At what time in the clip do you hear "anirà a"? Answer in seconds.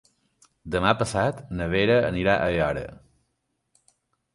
2.11-2.51